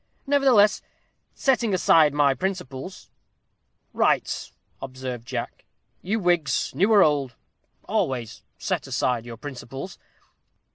[0.25, 0.81] Nevertheless,
[1.35, 3.11] setting aside my principles"
[4.05, 5.63] "Right," observed Jack;
[6.01, 7.35] "you Whigs, new or old,
[7.83, 9.99] always set aside your principles."